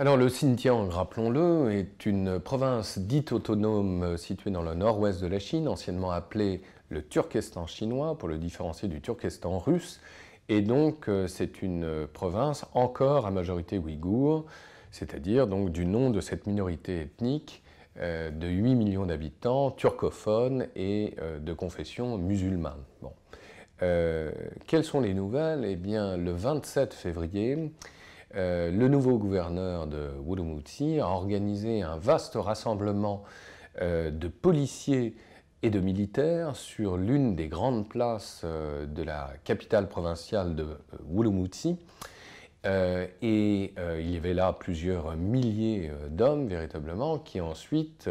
Alors 0.00 0.16
le 0.16 0.28
Xinjiang, 0.28 0.88
rappelons-le, 0.88 1.72
est 1.72 2.06
une 2.06 2.40
province 2.40 2.98
dite 2.98 3.32
autonome 3.32 4.16
située 4.16 4.50
dans 4.50 4.62
le 4.62 4.72
nord-ouest 4.72 5.20
de 5.20 5.26
la 5.26 5.38
Chine, 5.38 5.68
anciennement 5.68 6.10
appelée 6.10 6.62
le 6.88 7.02
Turkestan 7.02 7.66
chinois, 7.66 8.16
pour 8.16 8.26
le 8.26 8.38
différencier 8.38 8.88
du 8.88 9.02
Turkestan 9.02 9.58
russe. 9.58 10.00
Et 10.48 10.62
donc 10.62 11.10
euh, 11.10 11.26
c'est 11.26 11.60
une 11.60 12.06
province 12.14 12.64
encore 12.72 13.26
à 13.26 13.30
majorité 13.30 13.76
ouïghour, 13.76 14.46
c'est-à-dire 14.90 15.46
donc 15.46 15.70
du 15.70 15.84
nom 15.84 16.08
de 16.08 16.22
cette 16.22 16.46
minorité 16.46 17.02
ethnique 17.02 17.62
euh, 17.98 18.30
de 18.30 18.48
8 18.48 18.76
millions 18.76 19.04
d'habitants, 19.04 19.70
turcophones 19.70 20.68
et 20.76 21.14
euh, 21.20 21.38
de 21.38 21.52
confession 21.52 22.16
musulmane. 22.16 22.80
Quelles 24.66 24.84
sont 24.84 25.00
les 25.00 25.12
nouvelles? 25.12 25.66
Eh 25.66 25.76
bien, 25.76 26.16
le 26.16 26.32
27 26.32 26.94
février, 26.94 27.70
euh, 28.36 28.70
le 28.70 28.88
nouveau 28.88 29.18
gouverneur 29.18 29.86
de 29.86 30.10
Urumqi 30.26 31.00
a 31.00 31.08
organisé 31.08 31.82
un 31.82 31.96
vaste 31.96 32.34
rassemblement 32.36 33.24
euh, 33.80 34.10
de 34.10 34.28
policiers 34.28 35.16
et 35.62 35.70
de 35.70 35.80
militaires 35.80 36.54
sur 36.54 36.96
l'une 36.96 37.34
des 37.34 37.48
grandes 37.48 37.88
places 37.88 38.42
euh, 38.44 38.86
de 38.86 39.02
la 39.02 39.32
capitale 39.44 39.88
provinciale 39.88 40.54
de 40.54 40.66
Urumqi. 41.12 41.76
et 42.64 43.74
il 43.98 44.10
y 44.10 44.16
avait 44.16 44.34
là 44.34 44.52
plusieurs 44.52 45.16
milliers 45.16 45.90
d'hommes 46.10 46.46
véritablement 46.46 47.18
qui 47.18 47.40
ensuite, 47.40 48.08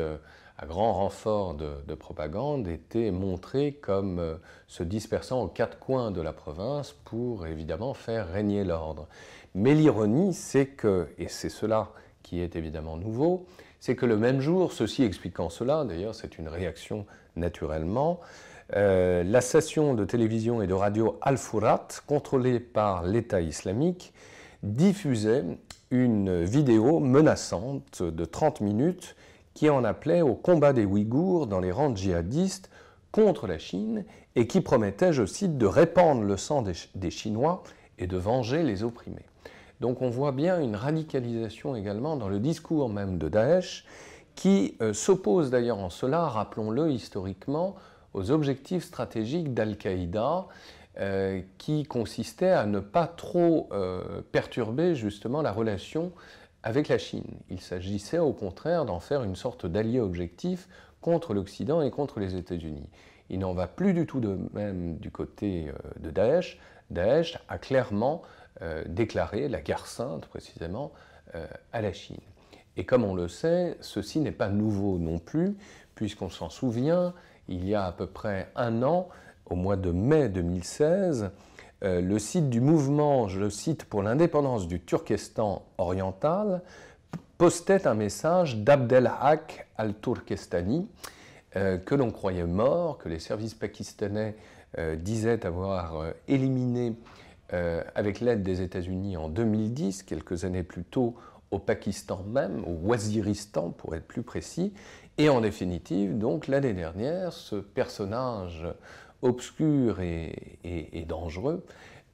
à 0.62 0.66
grand 0.66 0.92
renfort 0.94 1.54
de, 1.54 1.96
propagande, 1.96 2.68
étaient 2.68 3.12
montrés 3.12 3.80
comme 3.82 4.38
se 4.68 4.84
dispersant 4.84 5.42
aux 5.44 5.48
quatre 5.48 5.80
coins 5.80 6.12
de 6.12 6.22
la 6.22 6.34
province 6.34 6.94
pour 7.06 7.48
évidemment 7.48 7.94
faire 7.94 8.30
régner 8.30 8.66
l'ordre. 8.66 9.08
Mais 9.56 9.74
l'ironie, 9.74 10.34
c'est 10.34 10.68
que, 10.68 11.08
et 11.18 11.30
c'est 11.30 11.50
cela 11.50 11.92
qui 12.24 12.42
est 12.42 12.58
évidemment 12.58 12.98
nouveau, 12.98 13.46
c'est 13.80 13.96
que 13.96 14.06
le 14.06 14.18
même 14.18 14.42
jour, 14.42 14.74
ceci 14.74 15.04
expliquant 15.04 15.50
cela, 15.50 15.86
d'ailleurs 15.86 16.14
c'est 16.14 16.38
une 16.38 16.50
réaction 16.50 17.06
naturellement, 17.38 18.20
euh, 18.76 19.24
la 19.24 19.42
station 19.42 19.94
de 19.94 20.06
télévision 20.06 20.62
et 20.62 20.68
de 20.68 20.74
radio 20.74 21.18
Al-Furat, 21.22 21.88
contrôlée 22.06 22.60
par 22.60 23.04
l'État 23.04 23.42
islamique, 23.42 24.14
diffusait 24.62 25.46
une 25.90 26.44
vidéo 26.44 27.00
menaçante 27.00 28.04
de 28.04 28.26
30 28.26 28.62
minutes 28.62 29.16
qui 29.60 29.70
en 29.70 29.84
appelait 29.84 30.22
au 30.22 30.36
combat 30.36 30.72
des 30.72 30.86
Ouïghours 30.86 31.46
dans 31.46 31.60
les 31.60 31.74
rangs 31.74 31.94
djihadistes 31.94 32.70
contre 33.12 33.46
la 33.46 33.58
Chine 33.58 34.06
et 34.38 34.48
qui 34.48 34.62
promettait, 34.62 35.12
je 35.12 35.26
cite, 35.26 35.58
de 35.58 35.66
répandre 35.66 36.22
le 36.22 36.38
sang 36.38 36.64
des 36.96 37.12
Chinois 37.12 37.64
et 37.98 38.08
de 38.08 38.16
venger 38.16 38.64
les 38.64 38.84
opprimés. 38.84 39.26
Donc 39.82 40.02
on 40.02 40.10
voit 40.10 40.32
bien 40.32 40.62
une 40.62 40.78
radicalisation 40.78 41.76
également 41.76 42.16
dans 42.16 42.30
le 42.30 42.40
discours 42.40 42.88
même 42.88 43.18
de 43.18 43.28
Daesh, 43.28 43.84
qui 44.34 44.78
euh, 44.82 44.94
s'oppose 44.94 45.50
d'ailleurs 45.50 45.80
en 45.80 45.90
cela, 45.90 46.30
rappelons-le 46.30 46.90
historiquement, 46.92 47.76
aux 48.14 48.32
objectifs 48.32 48.86
stratégiques 48.86 49.54
d'Al-Qaïda, 49.54 50.48
euh, 51.02 51.42
qui 51.58 51.84
consistaient 51.84 52.52
à 52.52 52.66
ne 52.66 52.80
pas 52.80 53.08
trop 53.08 53.68
euh, 53.74 54.22
perturber 54.32 54.96
justement 54.96 55.42
la 55.42 55.52
relation 55.52 56.14
avec 56.64 56.88
la 56.88 56.98
Chine. 56.98 57.38
Il 57.50 57.62
s'agissait 57.62 58.20
au 58.20 58.34
contraire 58.34 58.86
d'en 58.86 59.00
faire 59.00 59.24
une 59.24 59.36
sorte 59.36 59.66
d'allié 59.66 60.00
objectif 60.00 60.68
contre 61.02 61.34
l'Occident 61.34 61.82
et 61.82 61.92
contre 61.92 62.20
les 62.20 62.36
États-Unis. 62.36 62.90
Il 63.30 63.40
n'en 63.40 63.54
va 63.54 63.68
plus 63.68 63.94
du 63.94 64.06
tout 64.06 64.20
de 64.20 64.38
même 64.54 64.98
du 64.98 65.12
côté 65.12 65.72
de 66.00 66.10
Daesh. 66.10 66.60
Daesh 66.90 67.38
a 67.48 67.58
clairement 67.58 68.24
euh, 68.62 68.84
déclaré 68.88 69.48
la 69.48 69.62
guerre 69.62 69.86
sainte 69.86 70.26
précisément 70.26 70.92
euh, 71.36 71.48
à 71.72 71.82
la 71.82 71.94
Chine. 71.94 72.20
Et 72.76 72.86
comme 72.86 73.06
on 73.06 73.14
le 73.14 73.28
sait, 73.28 73.78
ceci 73.80 74.20
n'est 74.20 74.32
pas 74.32 74.50
nouveau 74.50 74.98
non 74.98 75.20
plus, 75.20 75.56
puisqu'on 75.96 76.30
s'en 76.30 76.50
souvient, 76.50 77.14
il 77.48 77.68
y 77.68 77.76
a 77.76 77.86
à 77.86 77.92
peu 77.92 78.08
près 78.08 78.50
un 78.56 78.84
an, 78.84 79.08
au 79.46 79.56
mois 79.56 79.78
de 79.78 79.92
mai 79.92 80.28
2016, 80.28 81.32
euh, 81.84 82.02
le 82.02 82.20
site 82.20 82.50
du 82.50 82.62
mouvement, 82.62 83.28
je 83.28 83.40
le 83.40 83.50
cite, 83.50 83.86
pour 83.86 84.04
l'indépendance 84.04 84.68
du 84.68 84.80
Turkestan 84.80 85.66
oriental, 85.78 86.62
postait 87.38 87.88
un 87.88 87.94
message 87.94 88.58
d'Abdelhak 88.58 89.68
al-Turkestani, 89.78 90.88
que 91.54 91.96
l'on 91.96 92.12
croyait 92.12 92.46
mort, 92.46 93.00
que 93.00 93.10
les 93.10 93.18
services 93.18 93.56
pakistanais 93.56 94.36
disaient 94.98 95.48
avoir 95.48 96.04
éliminé 96.28 96.96
euh, 97.54 97.84
avec 97.96 98.20
l'aide 98.20 98.44
des 98.44 98.62
États-Unis 98.62 99.18
en 99.18 99.28
2010, 99.28 100.04
quelques 100.04 100.46
années 100.46 100.62
plus 100.62 100.84
tôt 100.84 101.16
au 101.50 101.58
Pakistan 101.58 102.24
même, 102.28 102.64
au 102.64 102.74
Waziristan 102.74 103.72
pour 103.72 103.96
être 103.96 104.06
plus 104.06 104.22
précis, 104.22 104.72
et 105.18 105.30
en 105.30 105.42
définitive, 105.42 106.16
donc 106.16 106.48
l'année 106.48 106.74
dernière, 106.74 107.34
ce 107.34 107.56
personnage 107.56 108.68
obscur 109.22 110.00
et, 110.02 111.06
dangereux 111.08 111.66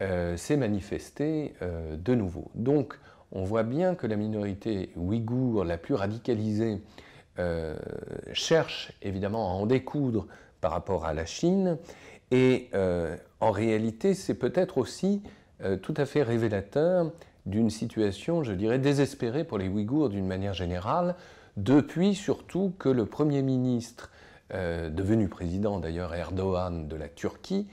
euh, 0.02 0.38
s'est 0.38 0.58
manifesté 0.58 1.54
euh, 1.62 1.96
de 1.98 2.16
nouveau. 2.16 2.52
Donc 2.56 3.00
on 3.32 3.44
voit 3.44 3.64
bien 3.64 3.96
que 3.96 4.08
la 4.08 4.16
minorité 4.16 4.92
ouïghour 4.96 5.64
la 5.64 5.78
plus 5.78 5.94
radicalisée 5.94 6.82
cherche 8.32 8.94
évidemment 9.02 9.52
à 9.52 9.54
en 9.56 9.66
découdre 9.66 10.26
par 10.62 10.72
rapport 10.72 11.04
à 11.04 11.14
la 11.14 11.26
Chine 11.26 11.78
et 12.32 12.70
euh, 12.74 13.16
en 13.40 13.52
réalité, 13.52 14.14
c'est 14.14 14.34
peut-être 14.34 14.78
aussi 14.78 15.22
euh, 15.64 15.78
tout 15.78 15.94
à 15.98 16.06
fait 16.06 16.24
révélateur 16.24 17.12
d'une 17.46 17.70
situation, 17.70 18.44
je 18.44 18.54
dirais, 18.54 18.80
désespérée 18.80 19.44
pour 19.44 19.58
les 19.58 19.68
Ouïghours 19.68 20.10
d'une 20.10 20.26
manière 20.26 20.54
générale, 20.54 21.16
depuis 21.58 22.16
surtout 22.16 22.74
que 22.80 22.90
le 22.90 23.06
Premier 23.06 23.42
ministre, 23.42 24.12
euh, 24.54 24.90
devenu 24.90 25.28
président 25.28 25.80
d'ailleurs 25.80 26.14
Erdogan 26.14 26.88
de 26.88 26.96
la 26.96 27.10
Turquie, 27.10 27.68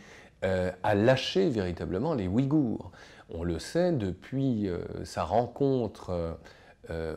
a 0.44 0.96
lâché 0.96 1.50
véritablement 1.50 2.14
les 2.14 2.26
Ouïghours. 2.26 2.90
On 3.30 3.44
le 3.44 3.60
sait 3.60 3.92
depuis 3.92 4.68
sa 5.04 5.22
rencontre 5.22 6.36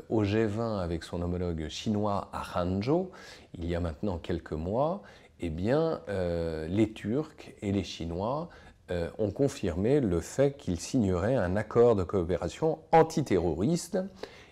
au 0.10 0.24
G20 0.24 0.80
avec 0.80 1.04
son 1.04 1.24
homologue 1.24 1.68
chinois 1.68 2.30
à 2.32 2.62
Hangzhou, 2.62 3.10
il 3.56 3.66
y 3.66 3.74
a 3.74 3.80
maintenant 3.80 4.20
quelques 4.20 4.52
mois, 4.52 5.02
eh 5.40 5.50
bien, 5.50 6.02
euh, 6.10 6.68
les 6.68 6.92
Turcs 6.92 7.54
et 7.62 7.72
les 7.72 7.84
Chinois 7.84 8.50
euh, 8.92 9.10
ont 9.18 9.32
confirmé 9.32 10.00
le 10.00 10.22
fait 10.22 10.56
qu'ils 10.58 10.80
signeraient 10.80 11.36
un 11.36 11.56
accord 11.56 11.96
de 11.96 12.04
coopération 12.04 12.80
antiterroriste. 12.92 13.98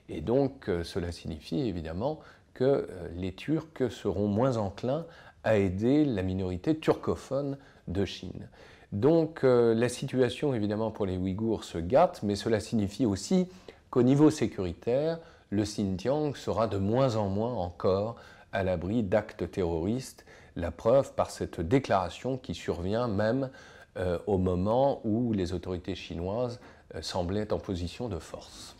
Et 0.09 0.21
donc, 0.21 0.67
euh, 0.67 0.83
cela 0.83 1.11
signifie 1.11 1.61
évidemment 1.61 2.19
que 2.53 2.87
les 3.15 3.33
Turcs 3.33 3.89
seront 3.89 4.27
moins 4.27 4.57
enclins 4.57 5.05
à 5.43 5.57
aider 5.57 6.05
la 6.05 6.21
minorité 6.21 6.77
turcophone 6.77 7.57
de 7.87 8.05
Chine. 8.05 8.47
Donc, 8.91 9.41
la 9.43 9.89
situation 9.89 10.53
évidemment 10.53 10.91
pour 10.91 11.05
les 11.05 11.17
Ouïghours 11.17 11.63
se 11.63 11.79
gâte, 11.79 12.21
mais 12.21 12.35
cela 12.35 12.59
signifie 12.59 13.05
aussi 13.05 13.47
qu'au 13.89 14.03
niveau 14.03 14.29
sécuritaire, 14.29 15.19
le 15.49 15.63
Xinjiang 15.63 16.35
sera 16.35 16.67
de 16.67 16.77
moins 16.77 17.15
en 17.15 17.27
moins 17.27 17.53
encore 17.53 18.15
à 18.51 18.63
l'abri 18.63 19.03
d'actes 19.03 19.49
terroristes 19.51 20.25
la 20.55 20.71
preuve 20.71 21.13
par 21.13 21.31
cette 21.31 21.61
déclaration 21.61 22.37
qui 22.37 22.53
survient 22.53 23.07
même 23.07 23.49
euh, 23.97 24.19
au 24.27 24.37
moment 24.37 25.01
où 25.03 25.33
les 25.33 25.53
autorités 25.53 25.95
chinoises 25.95 26.59
euh, 26.95 27.01
semblaient 27.01 27.51
en 27.53 27.59
position 27.59 28.09
de 28.09 28.19
force. 28.19 28.75